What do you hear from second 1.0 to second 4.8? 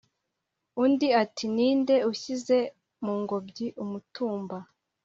ati"ninde ushyize mungobyi umutumba?"